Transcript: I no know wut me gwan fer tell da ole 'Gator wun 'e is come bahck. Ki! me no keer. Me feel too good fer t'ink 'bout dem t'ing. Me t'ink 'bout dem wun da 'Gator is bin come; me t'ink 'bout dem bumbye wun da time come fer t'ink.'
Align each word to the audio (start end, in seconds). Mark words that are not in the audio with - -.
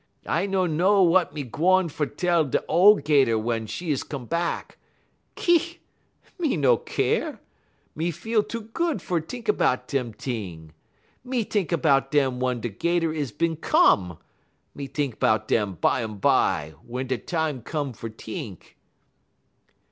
I 0.25 0.47
no 0.47 0.65
know 0.65 1.03
wut 1.03 1.31
me 1.31 1.43
gwan 1.43 1.87
fer 1.87 2.07
tell 2.07 2.43
da 2.43 2.57
ole 2.67 2.99
'Gator 3.03 3.37
wun 3.37 3.67
'e 3.81 3.91
is 3.91 4.01
come 4.01 4.25
bahck. 4.25 4.75
Ki! 5.35 5.77
me 6.39 6.57
no 6.57 6.75
keer. 6.77 7.39
Me 7.93 8.09
feel 8.09 8.41
too 8.41 8.61
good 8.61 8.99
fer 8.99 9.19
t'ink 9.19 9.55
'bout 9.55 9.87
dem 9.87 10.11
t'ing. 10.15 10.73
Me 11.23 11.45
t'ink 11.45 11.79
'bout 11.79 12.09
dem 12.09 12.39
wun 12.39 12.61
da 12.61 12.69
'Gator 12.69 13.13
is 13.13 13.31
bin 13.31 13.55
come; 13.55 14.17
me 14.73 14.87
t'ink 14.87 15.19
'bout 15.19 15.47
dem 15.47 15.75
bumbye 15.79 16.73
wun 16.83 17.05
da 17.05 17.17
time 17.19 17.61
come 17.61 17.93
fer 17.93 18.09
t'ink.' 18.09 18.77